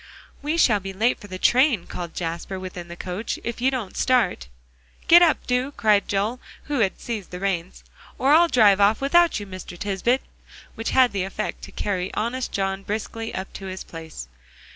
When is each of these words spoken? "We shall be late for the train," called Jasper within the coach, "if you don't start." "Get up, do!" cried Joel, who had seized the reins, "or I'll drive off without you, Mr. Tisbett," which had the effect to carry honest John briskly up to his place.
"We 0.41 0.57
shall 0.57 0.79
be 0.79 0.93
late 0.93 1.19
for 1.19 1.27
the 1.27 1.37
train," 1.37 1.85
called 1.85 2.15
Jasper 2.15 2.59
within 2.59 2.87
the 2.87 2.95
coach, 2.95 3.37
"if 3.43 3.61
you 3.61 3.69
don't 3.69 3.95
start." 3.95 4.47
"Get 5.07 5.21
up, 5.21 5.45
do!" 5.45 5.73
cried 5.73 6.07
Joel, 6.07 6.39
who 6.63 6.79
had 6.79 6.99
seized 6.99 7.29
the 7.29 7.39
reins, 7.39 7.83
"or 8.17 8.31
I'll 8.33 8.47
drive 8.47 8.81
off 8.81 8.99
without 8.99 9.39
you, 9.39 9.45
Mr. 9.45 9.77
Tisbett," 9.77 10.21
which 10.73 10.89
had 10.89 11.11
the 11.11 11.21
effect 11.23 11.61
to 11.65 11.71
carry 11.71 12.11
honest 12.15 12.51
John 12.51 12.81
briskly 12.81 13.31
up 13.35 13.53
to 13.53 13.67
his 13.67 13.83
place. 13.83 14.27